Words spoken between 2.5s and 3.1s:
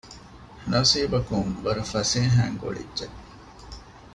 ގުޅިއްޖެ